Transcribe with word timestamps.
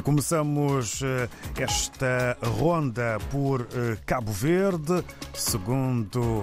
E 0.00 0.02
começamos 0.02 1.02
eh, 1.02 1.28
esta 1.58 2.34
ronda 2.58 3.18
por 3.30 3.60
eh, 3.60 3.98
Cabo 4.06 4.32
Verde, 4.32 5.04
segundo 5.34 6.42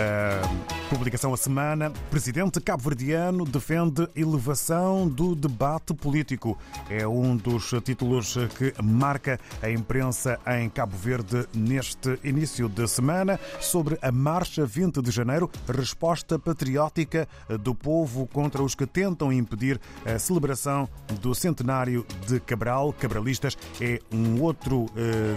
a 0.00 0.88
publicação 0.88 1.34
a 1.34 1.36
semana, 1.36 1.90
presidente 2.10 2.60
cabo-verdiano 2.60 3.44
defende 3.44 4.08
elevação 4.16 5.06
do 5.06 5.34
debate 5.34 5.92
político. 5.92 6.58
É 6.88 7.06
um 7.06 7.36
dos 7.36 7.70
títulos 7.84 8.36
que 8.56 8.72
marca 8.82 9.38
a 9.62 9.70
imprensa 9.70 10.40
em 10.46 10.70
Cabo 10.70 10.96
Verde 10.96 11.46
neste 11.54 12.18
início 12.24 12.68
de 12.68 12.88
semana 12.88 13.38
sobre 13.60 13.98
a 14.00 14.10
Marcha 14.10 14.64
20 14.64 15.02
de 15.02 15.10
Janeiro, 15.10 15.50
resposta 15.68 16.38
patriótica 16.38 17.28
do 17.60 17.74
povo 17.74 18.26
contra 18.26 18.62
os 18.62 18.74
que 18.74 18.86
tentam 18.86 19.32
impedir 19.32 19.78
a 20.06 20.18
celebração 20.18 20.88
do 21.20 21.34
centenário 21.34 22.06
de 22.26 22.40
Cabral. 22.40 22.92
Cabralistas 22.94 23.56
é 23.80 24.00
um 24.12 24.40
outro 24.40 24.86
eh, 24.96 25.36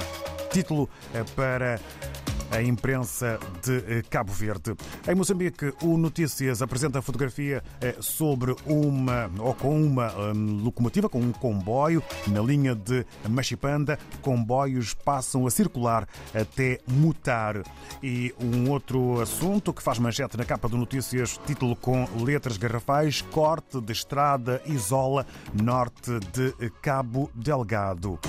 título 0.51 0.87
eh, 1.13 1.23
para 1.35 1.79
a 2.53 2.61
imprensa 2.61 3.39
de 3.63 3.77
eh, 3.87 4.03
Cabo 4.07 4.31
Verde. 4.31 4.75
Em 5.07 5.15
Moçambique, 5.15 5.73
o 5.81 5.97
Notícias 5.97 6.61
apresenta 6.61 6.99
a 6.99 7.01
fotografia 7.01 7.63
eh, 7.81 7.95
sobre 7.99 8.55
uma, 8.65 9.29
ou 9.39 9.55
com 9.55 9.81
uma 9.81 10.13
hum, 10.31 10.61
locomotiva, 10.63 11.09
com 11.09 11.19
um 11.19 11.31
comboio 11.31 12.03
na 12.27 12.41
linha 12.41 12.75
de 12.75 13.05
Machipanda. 13.27 13.97
Comboios 14.21 14.93
passam 14.93 15.47
a 15.47 15.51
circular 15.51 16.07
até 16.33 16.79
mutar. 16.87 17.63
E 18.03 18.33
um 18.39 18.69
outro 18.69 19.19
assunto 19.19 19.73
que 19.73 19.81
faz 19.81 19.97
manchete 19.97 20.37
na 20.37 20.45
capa 20.45 20.69
do 20.69 20.77
Notícias, 20.77 21.39
título 21.47 21.75
com 21.75 22.07
letras 22.23 22.57
garrafais: 22.57 23.21
Corte 23.21 23.81
de 23.81 23.91
estrada 23.91 24.61
isola 24.67 25.25
norte 25.53 26.11
de 26.31 26.69
Cabo 26.81 27.31
Delgado. 27.33 28.19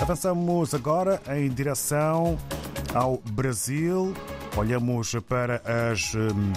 Avançamos 0.00 0.74
agora 0.74 1.20
em 1.28 1.48
direção 1.48 2.38
ao 2.94 3.20
Brasil. 3.30 4.14
Olhamos 4.56 5.14
para 5.28 5.62
as 5.90 6.14
hum, 6.14 6.52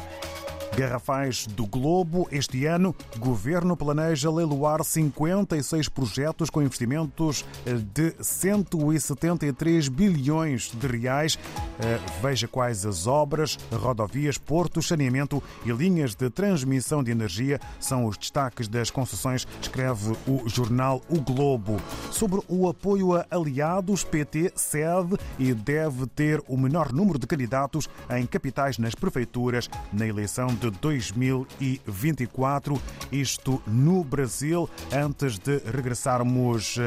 garrafais 0.76 1.46
do 1.48 1.66
Globo. 1.66 2.28
Este 2.32 2.66
ano, 2.66 2.96
governo 3.18 3.76
planeja 3.76 4.32
leiloar 4.32 4.84
56 4.84 5.90
projetos 5.90 6.50
com 6.50 6.62
investimentos 6.62 7.46
eh, 7.66 7.74
de 7.94 8.14
173 8.20 9.88
bilhões 9.88 10.72
de 10.74 10.88
reais. 10.88 11.38
Eh, 11.80 12.00
veja 12.22 12.48
quais 12.48 12.86
as 12.86 13.08
obras, 13.08 13.58
rodovias, 13.72 14.38
portos, 14.38 14.88
saneamento 14.88 15.42
e 15.66 15.72
linhas 15.72 16.16
de 16.16 16.30
transmissão 16.30 17.04
de 17.04 17.12
energia 17.12 17.60
são 17.80 18.06
os 18.06 18.18
destaques 18.18 18.68
das 18.68 18.90
concessões, 18.90 19.48
escreve 19.62 20.16
o 20.28 20.48
jornal 20.48 21.02
O 21.10 21.20
Globo. 21.20 21.80
Sobre 22.12 22.42
o 22.48 22.68
apoio 22.68 23.16
a 23.16 23.26
aliados, 23.30 24.04
PT 24.04 24.54
cede 24.56 25.18
e 25.38 25.54
deve 25.54 26.06
ter 26.08 26.42
o 26.48 26.58
menor 26.58 26.92
número 26.92 27.20
de 27.20 27.28
candidatos 27.28 27.90
em 28.10 28.26
capitais 28.26 28.78
nas 28.78 28.96
prefeituras 28.96 29.70
na 29.92 30.06
eleição 30.06 30.48
de 30.62 30.70
2024. 30.80 32.80
Isto 33.12 33.62
no 33.66 34.04
Brasil, 34.04 34.70
antes 34.94 35.40
de 35.40 35.58
regressarmos 35.58 36.78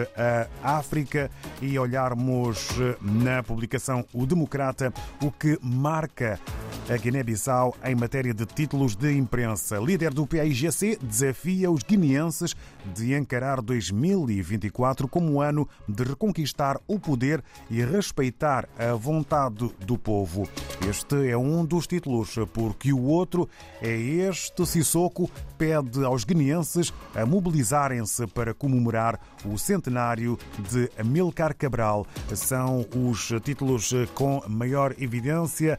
à 0.62 0.78
África 0.78 1.28
e 1.60 1.76
olharmos 1.78 2.68
na 3.00 3.42
publicação 3.42 4.04
O 4.12 4.26
Democrata, 4.26 4.92
o 5.20 5.32
que 5.32 5.58
marca 5.60 6.38
a 6.88 6.96
Guiné-Bissau 6.96 7.74
em 7.82 7.94
matéria 7.94 8.34
de 8.34 8.44
títulos 8.44 8.94
de 8.94 9.16
imprensa. 9.16 9.78
Líder 9.78 10.12
do 10.12 10.26
PAIGC 10.26 10.98
desafia 11.02 11.70
os 11.70 11.82
guineenses 11.82 12.54
de 12.94 13.14
encarar 13.14 13.62
2024 13.62 15.08
como 15.08 15.40
ano 15.40 15.68
de 15.88 16.04
reconquistar 16.04 16.78
o 16.86 16.98
poder 16.98 17.42
e 17.70 17.82
respeitar 17.82 18.68
a 18.78 18.94
vontade 18.94 19.70
do 19.80 19.96
povo. 19.96 20.48
Este 20.88 21.30
é 21.30 21.36
um 21.36 21.64
dos 21.64 21.86
títulos, 21.86 22.34
porque 22.52 22.92
o 22.92 23.02
outro 23.02 23.48
é 23.80 23.94
este. 23.94 24.66
Sissoko 24.66 25.30
pede 25.56 26.04
aos 26.04 26.24
guineenses 26.24 26.92
a 27.14 27.24
mobilizarem-se 27.24 28.26
para 28.26 28.52
comemorar 28.52 29.18
o 29.44 29.56
centenário 29.56 30.38
de 30.70 30.90
Amilcar 30.98 31.56
Cabral. 31.56 32.06
São 32.34 32.86
os 32.94 33.32
títulos 33.42 33.92
com 34.14 34.42
maior 34.48 34.94
evidência 34.98 35.78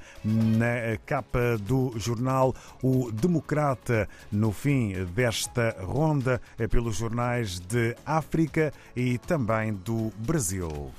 capa 0.97 1.57
do 1.59 1.93
jornal 1.97 2.53
O 2.81 3.11
Democrata, 3.11 4.07
no 4.31 4.51
fim 4.51 4.93
desta 5.05 5.75
ronda 5.81 6.41
pelos 6.69 6.97
jornais 6.97 7.59
de 7.59 7.95
África 8.05 8.73
e 8.95 9.17
também 9.17 9.73
do 9.73 10.11
Brasil. 10.17 10.91